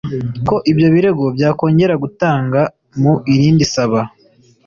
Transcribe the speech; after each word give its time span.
ko 0.47 0.55
ibyo 0.71 0.87
birego 0.93 1.25
byakongera 1.35 1.93
gutanga 2.03 2.61
mu 3.01 3.13
rindi 3.39 3.65
saba 3.73 4.01